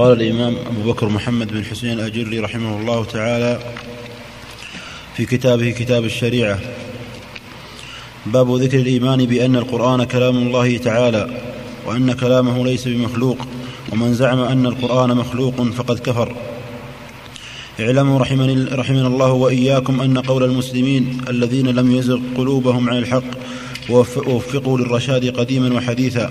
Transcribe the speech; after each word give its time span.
قال 0.00 0.22
الإمام 0.22 0.56
أبو 0.66 0.92
بكر 0.92 1.08
محمد 1.08 1.52
بن 1.52 1.64
حسين 1.64 1.92
الأجري 1.92 2.38
رحمه 2.38 2.80
الله 2.80 3.04
تعالى 3.04 3.58
في 5.16 5.26
كتابه 5.26 5.70
كتاب 5.70 6.04
الشريعة. 6.04 6.58
باب 8.26 8.56
ذكر 8.56 8.78
الإيمان 8.78 9.24
بأن 9.24 9.56
القرآن 9.56 10.04
كلام 10.04 10.36
الله 10.36 10.76
تعالى 10.76 11.40
وأن 11.86 12.12
كلامه 12.12 12.64
ليس 12.64 12.88
بمخلوق 12.88 13.38
ومن 13.92 14.14
زعم 14.14 14.38
أن 14.38 14.66
القرآن 14.66 15.16
مخلوق 15.16 15.62
فقد 15.62 15.98
كفر. 15.98 16.36
اعلموا 17.80 18.18
رحمنا 18.72 19.06
الله 19.06 19.32
وإياكم 19.32 20.00
أن 20.00 20.18
قول 20.18 20.44
المسلمين 20.44 21.20
الذين 21.28 21.66
لم 21.66 21.96
يزغ 21.96 22.20
قلوبهم 22.36 22.90
عن 22.90 22.98
الحق 22.98 23.30
ووفقوا 23.90 24.78
للرشاد 24.78 25.36
قديما 25.38 25.76
وحديثا 25.76 26.30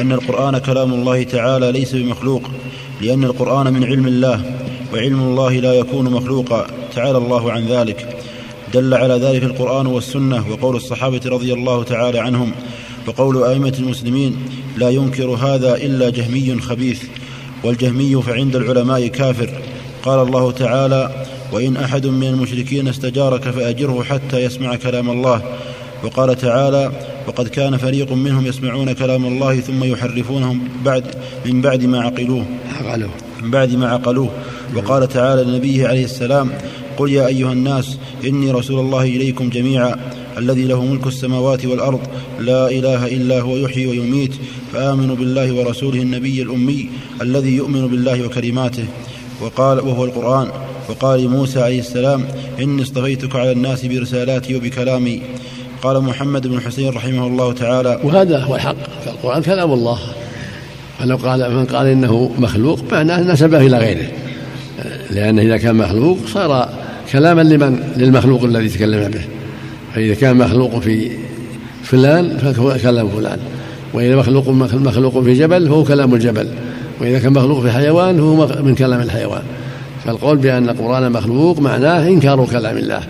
أن 0.00 0.12
القرآن 0.12 0.58
كلام 0.58 0.92
الله 0.92 1.22
تعالى 1.22 1.72
ليس 1.72 1.94
بمخلوق 1.94 2.42
لأن 3.00 3.24
القرآن 3.24 3.72
من 3.72 3.84
علم 3.84 4.06
الله 4.06 4.54
وعلم 4.94 5.20
الله 5.20 5.52
لا 5.52 5.72
يكون 5.74 6.04
مخلوقا 6.04 6.66
تعالى 6.94 7.18
الله 7.18 7.52
عن 7.52 7.66
ذلك. 7.66 8.16
دل 8.74 8.94
على 8.94 9.14
ذلك 9.14 9.42
القرآن 9.42 9.86
والسنة 9.86 10.44
وقول 10.50 10.76
الصحابة 10.76 11.20
رضي 11.26 11.52
الله 11.52 11.82
تعالى 11.82 12.18
عنهم 12.18 12.52
وقول 13.06 13.44
أئمة 13.44 13.74
المسلمين 13.78 14.36
لا 14.76 14.90
ينكر 14.90 15.26
هذا 15.26 15.76
إلا 15.76 16.10
جهمي 16.10 16.60
خبيث 16.60 17.02
والجهمي 17.64 18.22
فعند 18.22 18.56
العلماء 18.56 19.06
كافر. 19.06 19.50
قال 20.02 20.26
الله 20.26 20.52
تعالى 20.52 21.24
وإن 21.52 21.76
أحد 21.76 22.06
من 22.06 22.26
المشركين 22.26 22.88
استجارك 22.88 23.42
فأجره 23.42 24.02
حتى 24.02 24.38
يسمع 24.38 24.76
كلام 24.76 25.10
الله 25.10 25.42
وقال 26.04 26.36
تعالى 26.36 26.92
وقد 27.26 27.48
كان 27.48 27.76
فريق 27.76 28.12
منهم 28.12 28.46
يسمعون 28.46 28.92
كلام 28.92 29.24
الله 29.24 29.60
ثم 29.60 29.84
يحرفونه 29.84 30.56
بعد 30.84 31.04
من 31.46 31.60
بعد 31.60 31.84
ما 31.84 32.00
عقلوه. 32.00 32.46
عقلوه. 32.80 33.10
من 33.42 33.50
بعد 33.50 33.74
ما 33.74 33.88
عقلوه. 33.88 34.30
وقال 34.76 35.08
تعالى 35.08 35.44
لنبيه 35.44 35.88
عليه 35.88 36.04
السلام 36.04 36.50
قل 36.96 37.12
يا 37.12 37.26
أيها 37.26 37.52
الناس 37.52 37.98
إني 38.24 38.50
رسول 38.50 38.80
الله 38.80 39.02
إليكم 39.02 39.50
جميعا 39.50 39.96
الذي 40.38 40.64
له 40.64 40.84
ملك 40.84 41.06
السماوات 41.06 41.64
والأرض 41.64 42.00
لا 42.40 42.70
إله 42.70 43.06
إلا 43.06 43.40
هو 43.40 43.56
يحيي 43.56 43.86
ويميت 43.86 44.34
فآمنوا 44.72 45.16
بالله 45.16 45.54
ورسوله 45.54 46.02
النبي 46.02 46.42
الأمي 46.42 46.88
الذي 47.22 47.56
يؤمن 47.56 47.86
بالله 47.88 48.26
وكلماته. 48.26 48.84
وقال 49.40 49.80
وهو 49.80 50.04
القرآن. 50.04 50.48
وقال 50.88 51.28
موسى 51.28 51.60
عليه 51.62 51.78
السلام 51.78 52.24
إني 52.60 52.82
اصطفيتك 52.82 53.36
على 53.36 53.52
الناس 53.52 53.86
برسالاتي 53.86 54.56
وبكلامي 54.56 55.22
قال 55.82 56.02
محمد 56.02 56.46
بن 56.46 56.60
حسين 56.60 56.88
رحمه 56.88 57.26
الله 57.26 57.52
تعالى 57.52 58.00
وهذا 58.04 58.38
هو 58.38 58.54
الحق 58.54 58.76
القرآن 59.06 59.42
كلام 59.42 59.72
الله. 59.72 59.98
فلو 60.98 61.16
قال 61.16 61.54
من 61.54 61.64
قال 61.64 61.86
إنه 61.86 62.30
مخلوق 62.38 62.78
معناه 62.92 63.20
نسبه 63.20 63.66
إلى 63.66 63.78
غيره. 63.78 64.06
لأنه 65.10 65.42
إذا 65.42 65.56
كان 65.56 65.74
مخلوق 65.74 66.18
صار 66.26 66.68
كلاما 67.12 67.42
لمن؟ 67.42 67.92
للمخلوق 67.96 68.44
الذي 68.44 68.68
تكلم 68.68 69.10
به. 69.10 69.20
فإذا 69.94 70.14
كان 70.14 70.36
مخلوق 70.36 70.78
في 70.78 71.10
فلان 71.82 72.38
فهو 72.38 72.76
كلام 72.82 73.08
فلان. 73.08 73.38
وإذا 73.94 74.16
مخلوق 74.16 74.48
مخلوق 74.74 75.22
في 75.22 75.34
جبل 75.34 75.68
فهو 75.68 75.84
كلام 75.84 76.14
الجبل. 76.14 76.48
وإذا 77.00 77.18
كان 77.18 77.32
مخلوق 77.32 77.60
في 77.60 77.70
حيوان 77.70 78.16
فهو 78.16 78.62
من 78.62 78.74
كلام 78.74 79.00
الحيوان. 79.00 79.42
فالقول 80.04 80.36
بأن 80.36 80.68
القرآن 80.68 81.12
مخلوق 81.12 81.60
معناه 81.60 82.08
إنكار 82.08 82.46
كلام 82.46 82.76
الله. 82.76 83.00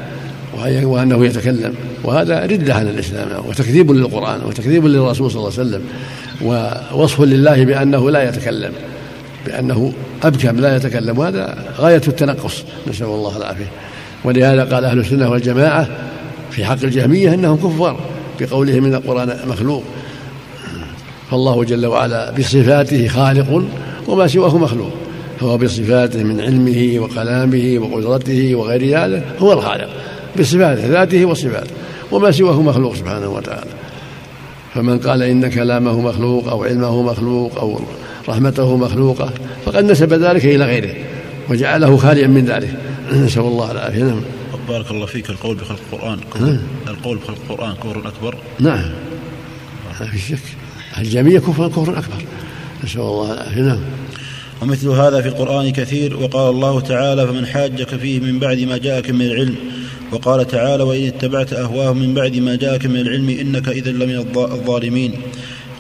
وأنه 0.84 1.26
يتكلم. 1.26 1.74
وهذا 2.04 2.46
ردة 2.46 2.74
عن 2.74 2.88
الإسلام 2.88 3.28
وتكذيب 3.48 3.92
للقرآن 3.92 4.40
وتكذيب 4.46 4.86
للرسول 4.86 5.30
صلى 5.30 5.40
الله 5.40 5.52
عليه 5.58 5.68
وسلم 5.68 5.82
ووصف 6.42 7.20
لله 7.20 7.64
بأنه 7.64 8.10
لا 8.10 8.28
يتكلم 8.28 8.72
بأنه 9.46 9.92
أبكم 10.22 10.56
لا 10.60 10.76
يتكلم. 10.76 11.18
وهذا 11.18 11.58
غاية 11.78 12.02
التنقص 12.08 12.64
نسأل 12.88 13.06
الله 13.06 13.36
العافية. 13.36 13.70
ولهذا 14.24 14.64
قال 14.64 14.84
أهل 14.84 14.98
السنة 14.98 15.30
والجماعة 15.30 15.88
في 16.50 16.64
حق 16.64 16.84
الجهمية 16.84 17.34
أنهم 17.34 17.56
كفار 17.56 18.00
بقولهم 18.40 18.84
إن 18.84 18.94
القرآن 18.94 19.36
مخلوق. 19.46 19.82
فالله 21.30 21.64
جل 21.64 21.86
وعلا 21.86 22.30
بصفاته 22.30 23.08
خالق 23.08 23.62
وما 24.08 24.26
سواه 24.26 24.58
مخلوق. 24.58 24.90
فهو 25.40 25.58
بصفاته 25.58 26.22
من 26.22 26.40
علمه 26.40 26.98
وكلامه 27.04 27.78
وقدرته 27.78 28.54
وغير 28.54 28.98
ذلك 28.98 29.24
هو 29.38 29.52
الخالق. 29.52 29.88
بصفاته 30.38 30.86
ذاته 30.86 31.24
وصفاته. 31.24 31.70
وما 32.12 32.30
سواه 32.30 32.62
مخلوق 32.62 32.94
سبحانه 32.96 33.28
وتعالى. 33.28 33.70
فمن 34.74 34.98
قال 34.98 35.22
إن 35.22 35.50
كلامه 35.50 36.00
مخلوق 36.00 36.48
أو 36.48 36.64
علمه 36.64 37.02
مخلوق 37.02 37.58
أو 37.58 37.80
رحمته 38.28 38.76
مخلوقة 38.76 39.32
فقد 39.66 39.84
نسب 39.84 40.12
ذلك 40.12 40.44
إلى 40.44 40.64
غيره 40.64 40.94
وجعله 41.48 41.96
خاليا 41.96 42.26
من 42.26 42.44
ذلك. 42.44 42.76
نسأل 43.12 43.42
الله 43.42 43.70
العافية. 43.70 44.02
نعم. 44.02 44.20
بارك 44.68 44.90
الله 44.90 45.06
فيك. 45.06 45.30
القول 45.30 45.56
بخلق 45.56 45.78
القرآن. 45.92 46.18
القول 46.88 47.18
بخلق 47.18 47.38
القرآن 47.50 47.74
كفر 47.74 48.08
أكبر. 48.08 48.36
نعم. 48.60 48.90
ما 50.00 50.06
في 50.06 50.18
شك. 50.18 50.38
الجميع 50.98 51.40
كفر 51.40 51.68
كفر 51.68 51.98
أكبر. 51.98 52.22
نسأل 52.84 53.00
الله 53.00 53.32
العافية. 53.32 53.60
نعم. 53.60 53.80
ومثل 54.62 54.88
هذا 54.88 55.20
في 55.20 55.28
القرآن 55.28 55.72
كثير 55.72 56.16
وقال 56.16 56.50
الله 56.50 56.80
تعالى 56.80 57.26
فمن 57.26 57.46
حاجك 57.46 57.88
فيه 57.88 58.20
من 58.20 58.38
بعد 58.38 58.60
ما 58.60 58.78
جاءك 58.78 59.10
من 59.10 59.22
العلم 59.22 59.54
وقال 60.12 60.46
تعالى 60.46 60.82
وإن 60.82 61.06
اتبعت 61.06 61.52
أهواهم 61.52 61.96
من 61.96 62.14
بعد 62.14 62.36
ما 62.36 62.56
جاءك 62.56 62.86
من 62.86 63.00
العلم 63.00 63.28
إنك 63.28 63.68
إذا 63.68 63.90
لمن 63.90 64.16
الظالمين 64.36 65.12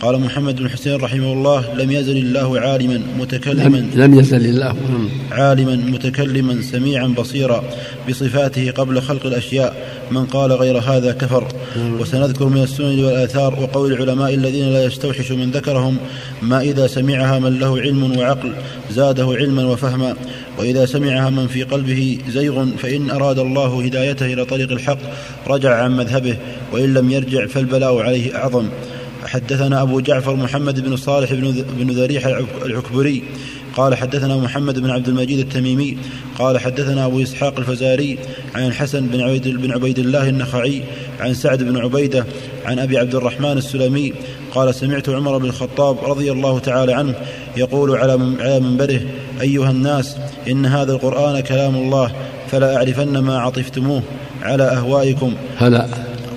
قال 0.02 0.20
محمد 0.20 0.56
بن 0.56 0.68
حسين 0.68 0.96
رحمه 0.96 1.32
الله 1.32 1.74
لم 1.74 1.90
يزل 1.90 2.16
الله 2.16 2.60
عالما 2.60 3.00
متكلما. 3.18 3.90
لم 3.94 4.18
يزل 4.18 4.46
الله 4.46 4.76
عالما 5.32 5.76
متكلما 5.76 6.62
سميعا 6.62 7.06
بصيرا 7.06 7.64
بصفاته 8.08 8.70
قبل 8.70 9.02
خلق 9.02 9.26
الأشياء. 9.26 9.76
من 10.10 10.24
قال 10.24 10.52
غير 10.52 10.78
هذا 10.78 11.12
كفر. 11.12 11.48
وسنذكر 12.00 12.46
من 12.46 12.62
السنن 12.62 13.04
والآثار 13.04 13.60
وقول 13.60 13.92
العلماء 13.92 14.34
الذين 14.34 14.72
لا 14.72 14.84
يستوحش 14.84 15.32
من 15.32 15.50
ذكرهم 15.50 15.96
ما 16.42 16.60
إذا 16.60 16.86
سمعها 16.86 17.38
من 17.38 17.58
له 17.58 17.80
علم 17.80 18.18
وعقل 18.18 18.52
زاده 18.90 19.26
علما 19.26 19.64
وفهما. 19.64 20.16
وإذا 20.58 20.86
سمعها 20.86 21.30
من 21.30 21.46
في 21.46 21.62
قلبه 21.62 22.18
زيغ 22.28 22.66
فإن 22.76 23.10
أراد 23.10 23.38
الله 23.38 23.84
هدايته 23.84 24.32
إلى 24.32 24.44
طريق 24.44 24.72
الحق 24.72 24.98
رجع 25.48 25.82
عن 25.82 25.96
مذهبه. 25.96 26.36
وإن 26.72 26.94
لم 26.94 27.10
يرجع 27.10 27.46
فالبلاء 27.46 27.98
عليه 27.98 28.36
أعظم. 28.36 28.68
حدثنا 29.26 29.82
أبو 29.82 30.00
جعفر 30.00 30.36
محمد 30.36 30.80
بن 30.80 30.96
صالح 30.96 31.32
بن 31.78 31.90
ذريح 31.90 32.26
العكبري. 32.64 33.22
قال 33.76 33.94
حدثنا 33.94 34.36
محمد 34.36 34.78
بن 34.78 34.90
عبد 34.90 35.08
المجيد 35.08 35.38
التميمي. 35.38 35.96
قال 36.38 36.58
حدثنا 36.58 37.06
أبو 37.06 37.22
إسحاق 37.22 37.58
الفزاري 37.58 38.18
عن 38.54 38.66
الحسن 38.66 39.06
بن 39.06 39.20
عبيد, 39.20 39.48
بن 39.48 39.72
عبيد 39.72 39.98
الله 39.98 40.28
النخعي 40.28 40.82
عن 41.20 41.34
سعد 41.34 41.62
بن 41.62 41.76
عبيدة 41.76 42.26
عن 42.64 42.78
أبي 42.78 42.98
عبد 42.98 43.14
الرحمن 43.14 43.58
السلمي. 43.58 44.12
قال 44.54 44.74
سمعت 44.74 45.08
عمر 45.08 45.38
بن 45.38 45.48
الخطاب 45.48 46.04
رضي 46.04 46.32
الله 46.32 46.58
تعالى 46.58 46.92
عنه 46.92 47.14
يقول 47.56 47.96
على 47.96 48.16
منبره 48.60 49.00
أيها 49.40 49.70
الناس 49.70 50.16
إن 50.50 50.66
هذا 50.66 50.92
القرآن 50.92 51.40
كلام 51.40 51.74
الله 51.74 52.12
فلا 52.50 52.76
أعرفن 52.76 53.18
ما 53.18 53.38
عطفتموه 53.38 54.02
على 54.42 54.62
أهوائكم. 54.62 55.34
هلا. 55.58 55.88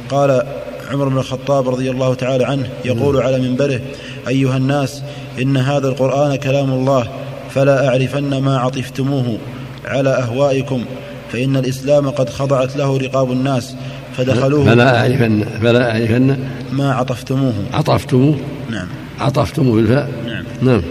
قال 0.09 0.43
عمر 0.91 1.09
بن 1.09 1.17
الخطاب 1.17 1.69
رضي 1.69 1.91
الله 1.91 2.13
تعالى 2.13 2.43
عنه 2.45 2.69
يقول 2.85 3.21
على 3.21 3.39
منبره 3.39 3.79
أيها 4.27 4.57
الناس 4.57 5.01
إن 5.41 5.57
هذا 5.57 5.87
القرآن 5.87 6.35
كلام 6.35 6.71
الله 6.71 7.07
فلا 7.49 7.87
أعرفن 7.87 8.37
ما 8.37 8.57
عطفتموه 8.57 9.37
على 9.85 10.09
أهوائكم 10.09 10.85
فإن 11.31 11.57
الإسلام 11.57 12.09
قد 12.09 12.29
خضعت 12.29 12.75
له 12.75 12.97
رقاب 12.97 13.31
الناس 13.31 13.75
فدخلوه 14.17 14.65
فلا 14.65 14.99
اعرفن 14.99 15.45
فلا 15.61 15.91
أعرفن 15.91 16.37
ما 16.71 16.93
عطفتموه. 16.93 17.53
عطفتموه؟ 17.73 18.35
نعم. 18.71 18.87
عطفتموه 19.19 19.75
بالفاء؟ 19.75 20.09
نعم. 20.25 20.43
نعم. 20.61 20.81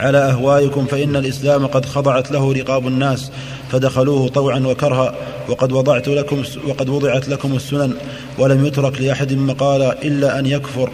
على 0.00 0.18
أهوائكم 0.18 0.86
فإن 0.86 1.16
الإسلام 1.16 1.66
قد 1.66 1.84
خضعت 1.84 2.30
له 2.30 2.52
رقاب 2.52 2.86
الناس 2.86 3.30
فدخلوه 3.70 4.28
طوعا 4.28 4.58
وكرها 4.58 5.14
وقد 5.48 5.72
وضعت 5.72 6.08
لكم 6.08 6.42
وقد 6.66 6.88
وضعت 6.88 7.28
لكم 7.28 7.56
السنن 7.56 7.92
ولم 8.38 8.66
يترك 8.66 9.00
لأحد 9.00 9.32
مقال 9.32 9.82
إلا 9.82 10.38
أن 10.38 10.46
يكفر 10.46 10.90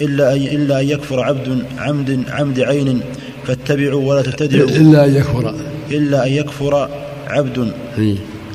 إلا 0.00 0.36
أن 0.36 0.42
إلا 0.42 0.80
أن 0.80 0.88
يكفر 0.88 1.20
عبد 1.20 1.64
عمد 1.78 2.24
عمد 2.28 2.60
عين 2.60 3.00
فاتبعوا 3.46 4.08
ولا 4.08 4.22
تبتدعوا 4.22 4.68
إلا 4.68 5.04
أن 5.04 5.14
يكفر. 5.14 5.54
إلا 5.90 6.26
أن 6.26 6.32
يكفر 6.32 6.88
عبد 7.26 7.72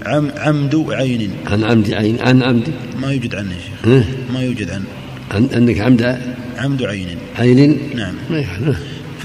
عم 0.06 0.32
عمد 0.38 0.86
عين. 0.90 1.32
عن 1.46 1.64
عمد 1.64 1.94
عين 1.94 2.20
عن 2.22 2.44
عمد. 2.44 2.68
ما 3.02 3.12
يوجد 3.12 3.36
عنه 3.36 3.52
يا 3.52 3.60
شيخ. 3.60 4.06
ما 4.34 4.42
يوجد 4.42 4.70
عن 4.72 4.84
عندك 5.32 5.80
عمد 5.80 6.20
عمد 6.58 6.84
عين. 6.84 7.18
عين؟ 7.40 7.80
نعم. 7.96 8.16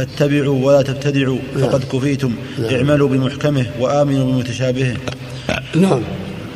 فاتبعوا 0.01 0.67
ولا 0.67 0.83
تبتدعوا. 0.83 1.39
فقد 1.61 1.85
كفيتم. 1.85 2.33
نعم. 2.59 2.75
اعملوا 2.75 3.09
بمحكمه 3.09 3.67
وآمنوا 3.81 4.33
بمتشابهه. 4.33 4.97
نعم. 5.75 6.03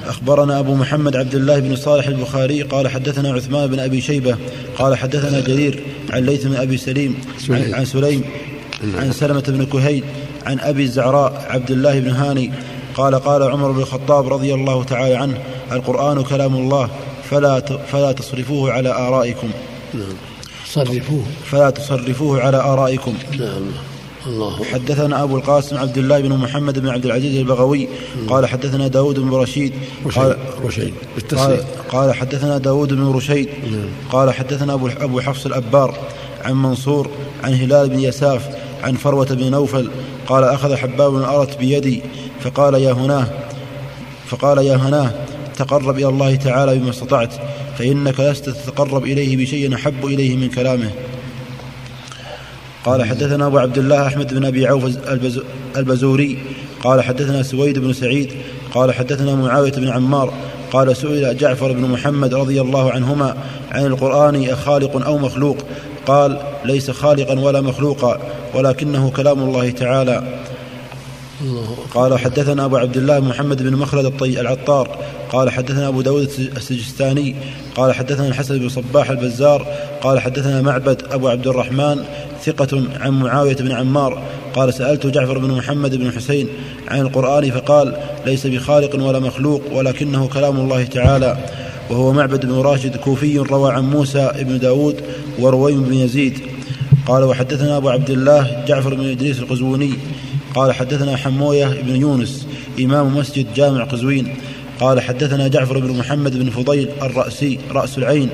أخبرنا 0.07 0.59
أبو 0.59 0.75
محمد 0.75 1.17
عبد 1.17 1.35
الله 1.35 1.59
بن 1.59 1.77
صالح 1.77 2.07
البخاري 2.07 2.63
قال 2.63 2.89
حدثنا 2.89 3.33
عثمان 3.33 3.67
بن 3.67 3.79
أبي 3.79 4.01
شيبة 4.01 4.37
قال 4.79 4.97
حدثنا 4.97 5.41
جرير 5.41 5.83
عن 6.11 6.27
ليث 6.27 6.47
بن 6.47 6.57
أبي 6.57 6.77
سليم 6.77 7.15
عن, 7.51 7.75
عن 7.75 7.85
سليم 7.85 8.25
عن 8.95 9.13
سلمة 9.13 9.45
بن 9.49 9.65
كهيل 9.65 10.05
عن 10.47 10.61
أبي 10.61 10.83
الزعراء 10.83 11.47
عبد 11.51 11.71
الله 11.71 12.01
بن 12.01 12.11
هاني 12.11 12.53
قال 12.95 13.15
قال 13.15 13.43
عمر 13.43 13.73
بن 13.73 13.81
الخطاب 13.81 14.33
رضي 14.33 14.55
الله 14.55 14.85
تعالى 14.85 15.15
عنه 15.15 15.39
القرآن 15.73 16.23
كلام 16.23 16.55
الله 16.55 16.91
فلا 17.31 17.61
فلا 17.93 18.13
تصرفوه 18.13 18.73
على 18.73 18.89
آرائكم. 18.89 19.51
نعم. 19.95 20.34
صرفوه 20.75 21.23
فلا 21.45 21.71
تصرفوه 21.71 22.41
على 22.41 22.57
آرائكم. 22.57 23.15
نعم. 23.39 23.63
الله. 24.27 24.65
حدثنا 24.65 25.23
أبو 25.23 25.37
القاسم 25.37 25.77
عبد 25.77 25.99
الله 25.99 26.21
بن 26.21 26.33
محمد 26.33 26.79
بن 26.79 26.89
عبد 26.89 27.07
العزيز 27.07 27.37
البغوي. 27.37 27.89
قال 28.29 28.47
حدثنا 28.47 28.89
داود 28.89 29.21
بن 29.21 29.31
رشيد. 29.31 29.73
قال 30.15 30.37
رشيد. 30.65 30.95
قال, 31.37 31.65
قال 31.89 32.15
حدثنا 32.15 32.59
داود 32.59 32.93
بن 32.93 33.13
رشيد. 33.13 33.49
قال 34.13 34.35
حدثنا 34.35 34.75
أبو, 34.75 34.89
أبو 35.01 35.21
حفص 35.21 35.47
الأبار 35.47 35.99
عن 36.45 36.63
منصور 36.63 37.11
عن 37.45 37.55
هلال 37.55 37.89
بن 37.89 38.01
يساف 38.01 38.49
عن 38.83 38.95
فروة 38.95 39.27
بن 39.27 39.51
نوفل. 39.51 39.91
قال 40.27 40.45
أخذ 40.45 40.77
حباب 40.77 41.17
الأرت 41.17 41.59
بيدي 41.59 42.03
فقال 42.41 42.75
يا 42.75 42.93
هناه 42.93 43.27
فقال 44.27 44.59
يا 44.59 44.77
هناه 44.77 45.11
تقرب 45.57 45.99
إلى 45.99 46.09
الله 46.09 46.35
تعالى 46.35 46.79
بما 46.79 46.91
استطعت 46.91 47.33
فإنك 47.79 48.21
لست 48.21 48.51
تتقرب 48.51 49.05
إليه 49.05 49.37
بشيء 49.37 49.75
أحب 49.75 50.07
إليه 50.07 50.37
من 50.37 50.49
كلامه. 50.49 50.91
قال 52.85 53.05
حدثنا 53.05 53.47
أبو 53.47 53.59
عبد 53.59 53.79
الله 53.79 54.07
أحمد 54.07 54.35
بن 54.35 54.45
أبي 54.45 54.67
عوف 54.67 54.85
البزوري 55.77 56.39
قال 56.83 57.03
حدثنا 57.03 57.43
سويد 57.43 57.79
بن 57.79 57.93
سعيد 57.93 58.33
قال 58.75 58.95
حدثنا 58.95 59.35
معاوية 59.35 59.73
بن 59.73 59.89
عمار 59.89 60.33
قال 60.73 60.97
سئل 60.97 61.37
جعفر 61.37 61.73
بن 61.73 61.81
محمد 61.81 62.35
رضي 62.35 62.61
الله 62.61 62.93
عنهما 62.93 63.37
عن 63.73 63.87
القرآن 63.87 64.45
أخالق 64.45 65.07
أو 65.07 65.19
مخلوق؟ 65.19 65.59
قال 66.07 66.39
ليس 66.65 66.91
خالقا 66.91 67.41
ولا 67.41 67.61
مخلوقا 67.61 68.21
ولكنه 68.55 69.11
كلام 69.11 69.39
الله 69.43 69.71
تعالى. 69.71 70.23
قال 71.95 72.19
حدثنا 72.19 72.65
أبو 72.65 72.77
عبد 72.77 72.97
الله 72.97 73.21
محمد 73.21 73.63
بن 73.63 73.77
مخلد 73.77 74.05
الطي 74.05 74.41
العطار. 74.41 74.99
قال 75.33 75.51
حدثنا 75.51 75.89
أبو 75.89 76.01
داود 76.01 76.31
السجستاني. 76.57 77.35
قال 77.75 77.93
حدثنا 77.93 78.29
الحسن 78.29 78.59
بن 78.59 78.69
صباح 78.69 79.11
البزار. 79.11 79.67
قال 80.03 80.21
حدثنا 80.21 80.63
معبد 80.63 81.03
أبو 81.11 81.29
عبد 81.29 81.47
الرحمن 81.47 82.05
ثقة 82.45 82.83
عن 83.01 83.11
معاوية 83.11 83.57
بن 83.57 83.73
عمار. 83.73 84.23
قال 84.55 84.75
سألت 84.75 85.07
جعفر 85.07 85.39
بن 85.39 85.51
محمد 85.51 85.95
بن 85.95 86.13
حسين 86.13 86.49
عن 86.89 87.01
القرآن 87.01 87.51
فقال 87.51 87.97
ليس 88.27 88.47
بخالق 88.47 89.05
ولا 89.05 89.19
مخلوق 89.19 89.63
ولكنه 89.73 90.29
كلام 90.29 90.57
الله 90.57 90.85
تعالى. 90.85 91.37
وهو 91.91 92.13
معبد 92.13 92.47
بن 92.47 92.55
راشد 92.55 92.97
كوفي 92.97 93.39
روى 93.39 93.73
عن 93.73 93.91
موسى 93.91 94.33
بن 94.41 94.59
داود 94.59 94.97
ورويم 95.39 95.83
بن 95.83 95.95
يزيد. 95.95 96.39
قال 97.07 97.25
وحدثنا 97.25 97.77
أبو 97.77 97.89
عبد 97.89 98.11
الله 98.11 98.65
جعفر 98.69 98.95
بن 98.95 99.11
إدريس 99.11 99.39
القزووني. 99.39 99.93
قال 100.55 100.73
حدثنا 100.73 101.17
حموية 101.17 101.67
بن 101.67 101.97
يونس 101.97 102.47
إمام 102.81 103.17
مسجد 103.17 103.47
جامع 103.55 103.85
قزوين. 103.85 104.37
قال 104.81 105.01
حدثنا 105.01 105.49
جعفر 105.49 105.79
بن 105.79 105.99
محمد 105.99 106.39
بن 106.39 106.51
فضيل 106.51 106.89
الرأسي 107.03 107.59
رأس 107.71 107.99
العين. 107.99 108.29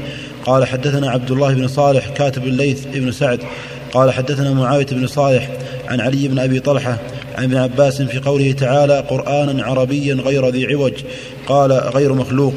قال 0.46 0.64
حدثنا 0.64 1.10
عبد 1.10 1.30
الله 1.30 1.54
بن 1.54 1.68
صالح 1.68 2.08
كاتب 2.08 2.46
الليث 2.46 2.86
بن 2.94 3.12
سعد. 3.12 3.40
قال 3.92 4.12
حدثنا 4.12 4.54
معاوية 4.54 4.86
بن 4.86 5.06
صالح 5.06 5.50
عن 5.88 6.00
علي 6.00 6.28
بن 6.28 6.38
أبي 6.38 6.60
طلحة 6.60 6.98
عن 7.38 7.44
ابن 7.44 7.56
عباس 7.56 8.02
في 8.02 8.18
قوله 8.18 8.52
تعالى 8.52 9.04
قرآنا 9.08 9.64
عربيا 9.64 10.14
غير 10.14 10.48
ذي 10.48 10.66
عوج 10.66 10.92
قال 11.46 11.72
غير 11.72 12.12
مخلوق 12.12 12.54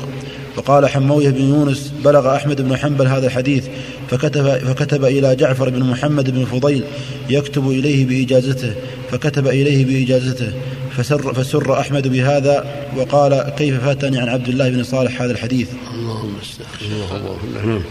وقال 0.57 0.89
حموية 0.89 1.29
بن 1.29 1.41
يونس 1.41 1.94
بلغ 2.03 2.35
أحمد 2.35 2.61
بن 2.61 2.77
حنبل 2.77 3.07
هذا 3.07 3.27
الحديث 3.27 3.67
فكتب, 4.09 4.57
فكتب 4.57 5.05
إلى 5.05 5.35
جعفر 5.35 5.69
بن 5.69 5.83
محمد 5.83 6.29
بن 6.29 6.45
فضيل 6.45 6.83
يكتب 7.29 7.69
إليه 7.69 8.05
بإجازته 8.05 8.75
فكتب 9.11 9.47
إليه 9.47 9.85
بإجازته 9.85 10.53
فسر, 10.97 11.33
فسر 11.33 11.79
أحمد 11.79 12.07
بهذا 12.07 12.65
وقال 12.97 13.53
كيف 13.57 13.83
فاتني 13.83 14.19
عن 14.19 14.29
عبد 14.29 14.50
الله 14.50 14.69
بن 14.69 14.83
صالح 14.83 15.21
هذا 15.21 15.31
الحديث؟ 15.31 15.69
اللهم 15.94 16.35
الله 16.81 17.81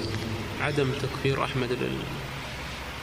عدم 0.61 0.87
تكفير 1.03 1.45
أحمد 1.45 1.69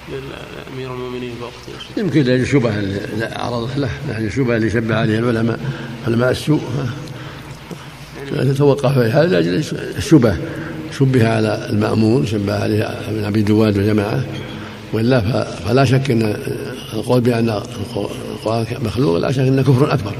للأمير 0.09 0.93
المؤمنين 0.93 1.31
بوقته 1.39 2.01
يمكن 2.01 2.21
للشبهة 2.21 2.79
اللي 2.79 3.25
عرضت 3.35 3.77
له 3.77 3.89
يعني 4.09 4.27
الشبهة 4.27 4.55
اللي 4.55 4.69
شبه 4.69 4.95
عليها 4.95 5.19
العلماء 5.19 5.59
علماء 6.07 6.31
السوء. 6.31 6.61
توقف 8.57 8.99
في 8.99 9.05
هذا 9.05 9.41
لأجل 9.41 9.63
الشبه 9.97 10.37
شبه 10.99 11.27
على 11.27 11.67
المأمون 11.69 12.25
شبه 12.25 12.63
عليه 12.63 12.83
ابن 12.83 13.23
أبي 13.23 13.41
دواد 13.41 13.77
وجماعة 13.77 14.25
وإلا 14.93 15.43
فلا 15.43 15.85
شك 15.85 16.11
إن 16.11 16.35
القول 16.93 17.21
بأن 17.21 17.49
القرآن 17.49 18.65
مخلوق 18.81 19.17
لا 19.17 19.31
شك 19.31 19.39
انه 19.39 19.61
كفر 19.61 19.93
أكبر. 19.93 20.13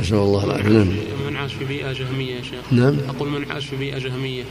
نسأل 0.00 0.16
الله 0.16 0.44
العافية. 0.44 0.68
نعم. 0.68 0.86
من 1.28 1.36
عاش 1.36 1.54
في 1.54 1.64
بيئة 1.64 1.92
جهمية 1.92 2.34
يا 2.34 2.42
شيخ. 2.42 2.72
نعم. 2.72 2.96
أقول 3.08 3.28
من 3.28 3.50
عاش 3.50 3.66
في 3.66 3.76
بيئة 3.76 3.98
جهمية. 3.98 4.42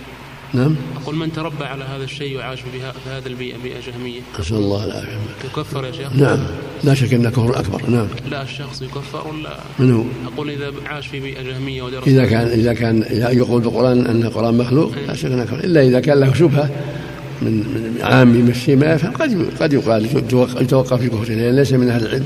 نعم. 0.54 0.76
أقول 1.02 1.16
من 1.16 1.32
تربى 1.32 1.64
على 1.64 1.84
هذا 1.84 2.04
الشيء 2.04 2.38
وعاش 2.38 2.62
في 2.62 2.68
هذه 3.10 3.28
البيئة 3.28 3.58
بيئة 3.64 3.80
جهمية. 3.88 4.22
نسأل 4.40 4.58
الله 4.58 4.86
العافية. 4.86 5.18
يكفر 5.46 5.86
يا 5.86 5.92
شيخ؟ 5.92 6.14
نعم. 6.16 6.40
لا 6.84 6.94
شك 6.94 7.14
أنه 7.14 7.30
كفر 7.30 7.60
أكبر 7.60 7.90
نعم. 7.90 8.08
لا 8.32 8.44
الشخص 8.44 8.82
يكفر 8.82 9.28
ولا؟ 9.28 9.60
من 9.80 9.94
هو؟ 9.94 10.04
أقول 10.34 10.50
إذا 10.50 10.72
عاش 10.86 11.08
في 11.08 11.20
بيئة 11.20 11.42
جهمية 11.42 11.82
ودرس 11.82 12.08
إذا 12.08 12.26
كان 12.26 12.48
إذا 12.48 12.74
كان 12.74 13.06
يقول 13.12 13.62
بالقرآن 13.62 14.06
أن 14.06 14.24
القرآن 14.24 14.58
مخلوق 14.58 14.96
لا 15.08 15.16
شك 15.16 15.26
أنه 15.26 15.44
كفر 15.44 15.60
إلا 15.60 15.82
إذا 15.82 16.00
كان 16.00 16.20
له 16.20 16.34
شبهة 16.34 16.70
من 17.42 17.52
من 17.52 17.98
عام 18.02 18.40
يمشي 18.40 18.76
ما 18.76 18.94
يفهم. 18.94 19.14
قد 19.14 19.50
قد 19.60 19.74
يقال 19.74 20.06
يتوقف 20.62 20.94
في 20.94 21.10
كفره 21.10 21.34
لأن 21.34 21.56
ليس 21.56 21.74
من 21.74 21.90
أهل 21.90 22.06
العلم. 22.06 22.26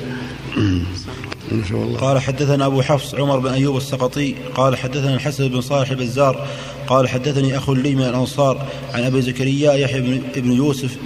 الله. 1.52 2.00
قال 2.00 2.20
حدثنا 2.20 2.66
أبو 2.66 2.82
حفص 2.82 3.16
عمر 3.16 3.40
بن 3.40 3.50
أيوب 3.50 3.78
السقطي 3.78 4.36
قال 4.56 4.78
حدثنا 4.78 5.14
الحسن 5.14 5.48
بن 5.48 5.62
صالح 5.62 5.90
البزار 5.90 6.48
قال 6.88 7.10
حدثني 7.10 7.58
أخ 7.58 7.70
لي 7.70 7.96
من 7.96 8.02
الأنصار 8.02 8.66
عن 8.94 9.04
أبي 9.04 9.22
زكريا 9.22 9.74
يحيى 9.74 10.22
بن 10.36 10.52
يوسف 10.52 10.98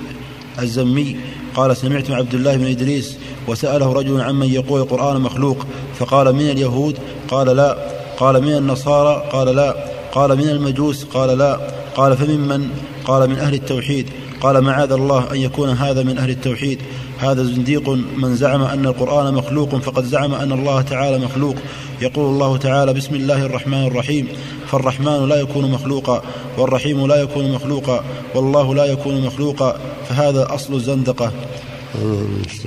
الزمي 0.60 1.16
قال 1.56 1.78
سمعت 1.78 2.12
عبد 2.12 2.34
الله 2.34 2.58
بن 2.58 2.66
إدريس 2.66 3.18
وسأله 3.48 3.94
رجل 3.94 4.22
عمن 4.22 4.50
يقول 4.50 4.82
القرآن 4.82 5.22
مخلوق 5.22 5.66
فقال 6.00 6.36
من 6.36 6.50
اليهود؟ 6.50 6.98
قال 7.28 7.48
لا. 7.48 7.78
قال 8.18 8.42
من 8.42 8.56
النصارى؟ 8.58 9.30
قال 9.32 9.56
لا. 9.56 9.76
قال 10.12 10.38
من 10.38 10.50
المجوس؟ 10.50 11.04
قال 11.04 11.38
لا. 11.38 11.60
قال 11.96 12.18
فممن 12.18 12.70
قال 13.06 13.30
من 13.30 13.36
أهل 13.36 13.54
التوحيد. 13.54 14.10
قال 14.42 14.62
معاذ 14.62 14.92
الله 14.92 15.32
أن 15.32 15.38
يكون 15.38 15.70
هذا 15.70 16.04
من 16.04 16.18
أهل 16.18 16.30
التوحيد. 16.30 16.80
هذا 17.20 17.44
زنديق 17.44 17.90
من 18.18 18.36
زعم 18.36 18.62
أن 18.62 18.86
القرآن 18.86 19.34
مخلوق 19.34 19.76
فقد 19.76 20.06
زعم 20.06 20.34
أن 20.34 20.52
الله 20.52 20.82
تعالى 20.82 21.18
مخلوق. 21.18 21.56
يقول 22.02 22.26
الله 22.26 22.58
تعالى 22.58 22.94
بسم 22.94 23.16
الله 23.16 23.46
الرحمن 23.46 23.88
الرحيم. 23.88 24.28
فالرحمن 24.68 25.30
لا 25.30 25.36
يكون 25.36 25.72
مخلوقا 25.72 26.22
والرحيم 26.58 27.08
لا 27.08 27.16
يكون 27.16 27.52
مخلوقا 27.52 28.04
والله 28.36 28.76
لا 28.76 28.86
يكون 28.86 29.22
مخلوقا. 29.22 29.78
فهذا 30.10 30.48
أصل 30.50 30.74
الزندقة. 30.74 31.32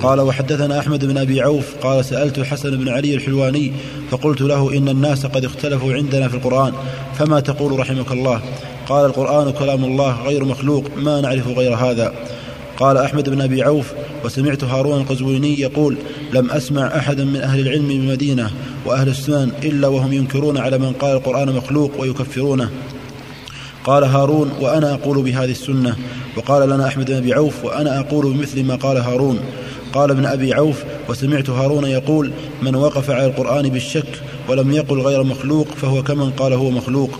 قال 0.03 0.21
وحدثنا 0.21 0.79
أحمد 0.79 1.05
بن 1.05 1.19
أبي 1.19 1.41
عوف 1.41 1.75
قال 1.83 2.05
سألت 2.05 2.41
حسن 2.41 2.71
بن 2.71 2.89
علي 2.89 3.15
الحلواني 3.15 3.73
فقلت 4.11 4.41
له 4.41 4.77
إن 4.77 4.89
الناس 4.89 5.27
قد 5.27 5.45
اختلفوا 5.45 5.93
عندنا 5.93 6.29
في 6.29 6.35
القرآن 6.35 6.73
فما 7.19 7.41
تقول 7.41 7.79
رحمك 7.79 8.13
الله؟ 8.13 8.41
قال 8.89 9.07
القرآن 9.07 9.51
كلام 9.51 9.85
الله 9.85 10.23
غير 10.23 10.45
مخلوق 10.45 10.85
ما 10.97 11.21
نعرف 11.21 11.49
غير 11.49 11.75
هذا. 11.75 12.13
قال 12.79 12.97
أحمد 12.97 13.29
بن 13.29 13.41
أبي 13.41 13.63
عوف 13.63 13.93
وسمعت 14.25 14.65
هارون 14.65 15.01
القزويني 15.01 15.61
يقول 15.61 15.97
لم 16.33 16.51
أسمع 16.51 16.87
أحدا 16.87 17.25
من 17.25 17.37
أهل 17.37 17.61
العلم 17.61 17.89
بمدينة 17.89 18.51
وأهل 18.87 19.09
السنن 19.09 19.53
إلا 19.63 19.89
وهم 19.89 20.13
ينكرون 20.13 20.59
على 20.59 20.79
من 20.79 20.93
قال 20.93 21.17
القرآن 21.17 21.53
مخلوق 21.53 22.01
ويكفرونه. 22.01 22.71
قال 23.85 24.05
هارون 24.05 24.53
وأنا 24.61 24.95
أقول 24.95 25.23
بهذه 25.23 25.51
السنة 25.51 25.97
وقال 26.37 26.69
لنا 26.69 26.87
أحمد 26.87 27.07
بن 27.07 27.17
أبي 27.17 27.35
عوف 27.35 27.65
وأنا 27.65 28.01
أقول 28.01 28.33
بمثل 28.33 28.65
ما 28.65 28.75
قال 28.75 28.97
هارون. 28.97 29.41
قال 29.93 30.11
ابن 30.11 30.27
أبي 30.27 30.55
عوف 30.55 30.85
وسمعت 31.09 31.51
هارون 31.51 31.85
يقول 31.85 32.33
من 32.63 32.75
وقف 32.75 33.11
على 33.11 33.27
القرآن 33.27 33.69
بالشك 33.69 34.23
ولم 34.49 34.73
يقل 34.73 35.01
غير 35.01 35.23
مخلوق 35.23 35.69
فهو 35.69 36.03
كمن 36.03 36.31
قال 36.31 36.53
هو 36.53 36.71
مخلوق. 36.71 37.11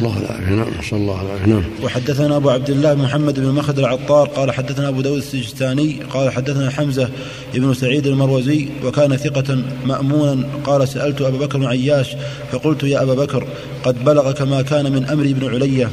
الله 0.00 0.18
العافية 0.18 0.54
نعم 0.54 0.68
نسأل 0.78 0.98
الله 0.98 1.22
العافية 1.22 1.46
نعم. 1.46 1.62
وحدثنا 1.82 2.36
أبو 2.36 2.50
عبد 2.50 2.70
الله 2.70 2.94
محمد 2.94 3.40
بن 3.40 3.46
مخد 3.46 3.78
العطار 3.78 4.28
قال 4.28 4.52
حدثنا 4.52 4.88
أبو 4.88 5.00
داود 5.00 5.18
السجستاني 5.18 6.00
قال 6.10 6.32
حدثنا 6.32 6.70
حمزة 6.70 7.08
بن 7.54 7.74
سعيد 7.74 8.06
المروزي 8.06 8.68
وكان 8.84 9.16
ثقة 9.16 9.62
مأمونا 9.86 10.48
قال 10.64 10.88
سألت 10.88 11.20
أبا 11.20 11.38
بكر 11.38 11.58
بن 11.58 11.66
عياش 11.66 12.16
فقلت 12.52 12.82
يا 12.82 13.02
أبا 13.02 13.14
بكر 13.14 13.46
قد 13.84 14.04
بلغك 14.04 14.42
ما 14.42 14.62
كان 14.62 14.92
من 14.92 15.04
أمر 15.04 15.24
بن 15.24 15.54
علية 15.54 15.90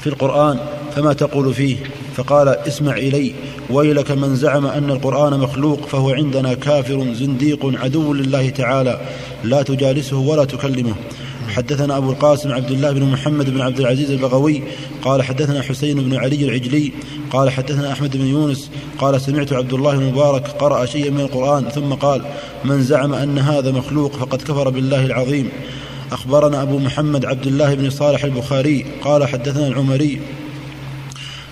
في 0.00 0.06
القرآن 0.06 0.58
فما 0.96 1.12
تقول 1.12 1.54
فيه؟ 1.54 1.76
فقال 2.16 2.48
اسمع 2.48 2.96
إلي. 2.96 3.34
ويلك 3.70 4.10
من 4.10 4.36
زعم 4.36 4.66
أن 4.66 4.90
القرآن 4.90 5.40
مخلوق 5.40 5.86
فهو 5.86 6.10
عندنا 6.10 6.54
كافر 6.54 7.14
زنديق 7.14 7.72
عدو 7.82 8.14
لله 8.14 8.48
تعالى 8.48 9.00
لا 9.44 9.62
تجالسه 9.62 10.16
ولا 10.16 10.44
تكلمه. 10.44 10.94
حدثنا 11.48 11.96
أبو 11.96 12.10
القاسم 12.10 12.52
عبد 12.52 12.70
الله 12.70 12.92
بن 12.92 13.02
محمد 13.02 13.50
بن 13.50 13.60
عبد 13.60 13.80
العزيز 13.80 14.10
البغوي 14.10 14.62
قال 15.02 15.22
حدثنا 15.22 15.62
حسين 15.62 15.96
بن 15.96 16.16
علي 16.16 16.44
العجلي 16.44 16.92
قال 17.30 17.50
حدثنا 17.50 17.92
أحمد 17.92 18.16
بن 18.16 18.26
يونس 18.26 18.70
قال 18.98 19.20
سمعت 19.20 19.52
عبد 19.52 19.72
الله 19.72 19.92
المبارك 19.92 20.48
قرأ 20.48 20.86
شيئا 20.86 21.10
من 21.10 21.20
القرآن 21.20 21.64
ثم 21.68 21.92
قال 21.92 22.22
من 22.64 22.82
زعم 22.82 23.14
أن 23.14 23.38
هذا 23.38 23.70
مخلوق 23.70 24.12
فقد 24.16 24.42
كفر 24.42 24.70
بالله 24.70 25.06
العظيم. 25.06 25.48
أخبرنا 26.12 26.62
أبو 26.62 26.78
محمد 26.78 27.24
عبد 27.24 27.46
الله 27.46 27.74
بن 27.74 27.90
صالح 27.90 28.24
البخاري 28.24 28.86
قال 29.02 29.28
حدثنا 29.28 29.68
العمري 29.68 30.20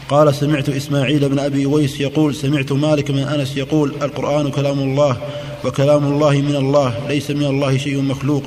قال 0.09 0.35
سمعت 0.35 0.69
إسماعيل 0.69 1.29
بن 1.29 1.39
أبي 1.39 1.67
ويس 1.67 2.01
يقول 2.01 2.35
سمعت 2.35 2.73
مالك 2.73 3.11
بن 3.11 3.19
أنس 3.19 3.57
يقول 3.57 3.95
القرآن 4.03 4.51
كلام 4.51 4.79
الله 4.79 5.17
وكلام 5.65 6.07
الله 6.07 6.31
من 6.31 6.57
الله 6.57 7.09
ليس 7.09 7.31
من 7.31 7.47
الله 7.47 7.77
شيء 7.77 8.01
مخلوق. 8.01 8.43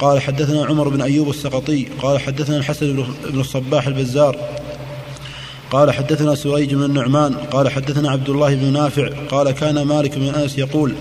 قال 0.00 0.20
حدثنا 0.20 0.66
عمر 0.66 0.88
بن 0.88 1.00
أيوب 1.00 1.30
السقطي 1.30 1.86
قال 2.02 2.20
حدثنا 2.20 2.56
الحسن 2.56 3.04
بن 3.30 3.40
الصباح 3.40 3.86
البزار. 3.86 4.36
قال 5.70 5.90
حدثنا 5.90 6.34
سريج 6.34 6.74
بن 6.74 6.84
النعمان 6.84 7.34
قال 7.34 7.68
حدثنا 7.68 8.10
عبد 8.10 8.28
الله 8.28 8.54
بن 8.54 8.72
نافع 8.72 9.08
قال 9.30 9.50
كان 9.50 9.82
مالك 9.82 10.18
بن 10.18 10.28
أنس 10.28 10.58
يقول 10.58 10.94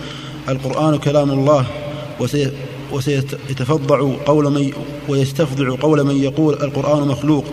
القرآن 0.50 0.98
كلام 0.98 1.31
الله 1.31 1.65
وسيتفضع 2.91 4.12
قول 4.25 4.51
من 4.51 4.72
ويستفضع 5.10 5.75
قول 5.81 6.03
من 6.03 6.24
يقول 6.24 6.53
القرآن 6.53 7.08
مخلوق. 7.08 7.46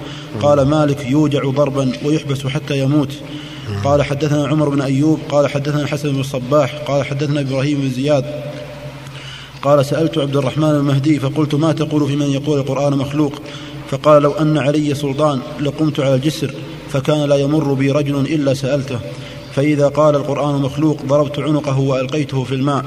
قال 0.42 0.62
مالك 0.62 1.10
يوجع 1.10 1.50
ضربا 1.50 1.92
ويحبس 2.04 2.46
حتى 2.46 2.78
يموت. 2.78 3.12
قال 3.84 4.02
حدثنا 4.02 4.46
عمر 4.46 4.68
بن 4.68 4.80
أيوب 4.80 5.18
قال 5.28 5.48
حدثنا 5.48 5.82
الحسن 5.82 6.12
بن 6.12 6.20
الصباح 6.20 6.74
قال 6.74 7.04
حدثنا 7.04 7.40
إبراهيم 7.40 7.80
بن 7.80 7.90
زياد. 7.90 8.24
قال 9.62 9.86
سألت 9.86 10.18
عبد 10.18 10.36
الرحمن 10.36 10.70
المهدي 10.70 11.18
فقلت 11.18 11.54
ما 11.54 11.72
تقول 11.72 12.08
في 12.08 12.16
من 12.16 12.30
يقول 12.30 12.58
القرآن 12.58 12.98
مخلوق؟ 12.98 13.32
فقال 13.90 14.22
لو 14.22 14.32
أن 14.32 14.58
علي 14.58 14.94
سلطان 14.94 15.40
لقمت 15.60 16.00
على 16.00 16.14
الجسر 16.14 16.54
فكان 16.88 17.28
لا 17.28 17.36
يمر 17.36 17.72
بي 17.72 17.90
رجل 17.90 18.16
إلا 18.16 18.54
سألته. 18.54 18.98
فإذا 19.54 19.88
قال 19.88 20.16
القرآن 20.16 20.54
مخلوق 20.54 21.02
ضربت 21.06 21.38
عنقه 21.38 21.78
وألقيته 21.78 22.44
في 22.44 22.54
الماء. 22.54 22.84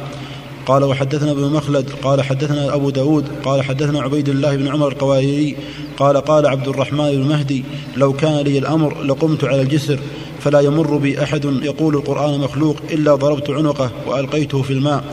قال 0.70 0.84
وحدثنا 0.84 1.32
ابن 1.32 1.50
مخلد 1.50 1.90
قال 2.04 2.22
حدثنا 2.22 2.76
أبو 2.76 2.90
داود 2.90 3.26
قال 3.44 3.64
حدثنا 3.64 4.02
عبيد 4.02 4.30
الله 4.30 4.56
بن 4.56 4.68
عمر 4.68 4.88
القواريري 4.88 5.56
قال 5.98 6.18
قال 6.18 6.48
عبد 6.48 6.68
الرحمن 6.68 7.12
بن 7.12 7.22
مهدي 7.22 7.64
لو 7.98 8.14
كان 8.14 8.38
لي 8.38 8.58
الأمر 8.58 9.04
لقمت 9.04 9.44
على 9.44 9.62
الجسر 9.62 10.00
فلا 10.40 10.60
يمر 10.60 10.98
بي 10.98 11.24
أحد 11.24 11.46
يقول 11.46 11.96
القرآن 11.96 12.40
مخلوق 12.40 12.76
إلا 12.92 13.16
ضربت 13.16 13.50
عنقه 13.50 13.92
وألقيته 14.08 14.62
في 14.62 14.74
الماء. 14.74 15.04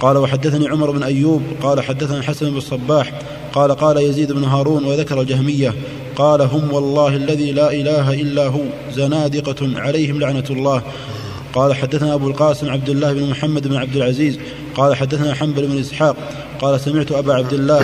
قال 0.00 0.16
وحدثني 0.16 0.68
عمر 0.68 0.90
بن 0.90 1.02
أيوب 1.02 1.42
قال 1.62 1.80
حدثنا 1.80 2.18
الحسن 2.18 2.50
بن 2.50 2.56
الصباح 2.56 3.12
قال 3.52 3.72
قال 3.72 3.96
يزيد 3.96 4.32
بن 4.32 4.44
هارون 4.44 4.84
وذكر 4.84 5.20
الجهمية 5.20 5.74
قال 6.16 6.42
هم 6.42 6.72
والله 6.72 7.16
الذي 7.16 7.52
لا 7.52 7.72
إله 7.72 8.14
إلا 8.14 8.46
هو 8.46 8.62
زنادقة 8.92 9.80
عليهم 9.80 10.20
لعنة 10.20 10.44
الله. 10.50 10.82
قال 11.54 11.74
حدثنا 11.74 12.14
أبو 12.14 12.28
القاسم 12.28 12.70
عبد 12.70 12.88
الله 12.88 13.12
بن 13.12 13.30
محمد 13.30 13.68
بن 13.68 13.76
عبد 13.76 13.96
العزيز 13.96 14.38
قال 14.74 14.96
حدثنا 14.96 15.34
حنبل 15.34 15.66
بن 15.66 15.78
إسحاق 15.78 16.16
قال 16.60 16.80
سمعت 16.80 17.12
أبا 17.12 17.34
عبد 17.34 17.52
الله 17.52 17.78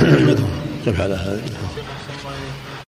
هذا. 1.14 1.42